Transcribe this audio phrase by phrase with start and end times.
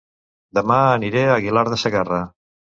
[0.57, 2.21] Dema aniré a Aguilar de Segarra